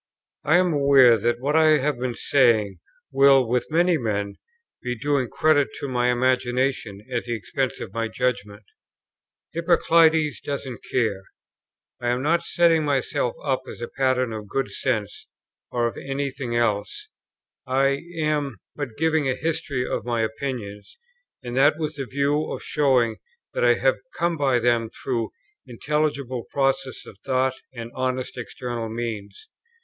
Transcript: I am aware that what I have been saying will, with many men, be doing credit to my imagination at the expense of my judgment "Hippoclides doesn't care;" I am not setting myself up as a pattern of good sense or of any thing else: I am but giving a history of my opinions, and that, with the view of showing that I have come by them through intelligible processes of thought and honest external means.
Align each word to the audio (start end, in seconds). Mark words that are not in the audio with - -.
I 0.43 0.57
am 0.57 0.73
aware 0.73 1.15
that 1.15 1.39
what 1.39 1.55
I 1.55 1.77
have 1.77 1.99
been 1.99 2.15
saying 2.15 2.79
will, 3.11 3.47
with 3.47 3.69
many 3.69 3.99
men, 3.99 4.37
be 4.81 4.95
doing 4.97 5.29
credit 5.29 5.67
to 5.79 5.87
my 5.87 6.11
imagination 6.11 7.05
at 7.13 7.25
the 7.25 7.35
expense 7.35 7.79
of 7.79 7.93
my 7.93 8.07
judgment 8.07 8.63
"Hippoclides 9.55 10.41
doesn't 10.41 10.81
care;" 10.91 11.25
I 12.01 12.09
am 12.09 12.23
not 12.23 12.41
setting 12.43 12.83
myself 12.83 13.35
up 13.43 13.61
as 13.69 13.79
a 13.79 13.87
pattern 13.87 14.33
of 14.33 14.47
good 14.47 14.71
sense 14.71 15.27
or 15.69 15.85
of 15.85 15.97
any 15.97 16.31
thing 16.31 16.55
else: 16.55 17.09
I 17.67 18.01
am 18.17 18.57
but 18.75 18.97
giving 18.97 19.29
a 19.29 19.35
history 19.35 19.87
of 19.87 20.03
my 20.03 20.21
opinions, 20.23 20.97
and 21.43 21.55
that, 21.57 21.77
with 21.77 21.97
the 21.97 22.07
view 22.07 22.51
of 22.51 22.63
showing 22.63 23.17
that 23.53 23.63
I 23.63 23.75
have 23.75 23.97
come 24.15 24.35
by 24.35 24.57
them 24.57 24.89
through 24.89 25.29
intelligible 25.67 26.45
processes 26.49 27.05
of 27.05 27.19
thought 27.19 27.53
and 27.71 27.91
honest 27.93 28.35
external 28.35 28.89
means. 28.89 29.47